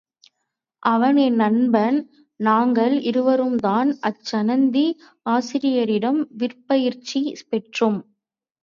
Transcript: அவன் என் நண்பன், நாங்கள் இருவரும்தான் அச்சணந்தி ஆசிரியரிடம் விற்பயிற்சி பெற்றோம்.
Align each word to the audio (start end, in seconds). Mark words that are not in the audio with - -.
அவன் 0.83 1.17
என் 1.17 1.35
நண்பன், 1.35 1.99
நாங்கள் 2.39 2.95
இருவரும்தான் 3.11 3.91
அச்சணந்தி 4.01 4.85
ஆசிரியரிடம் 5.29 6.21
விற்பயிற்சி 6.37 7.21
பெற்றோம். 7.51 8.01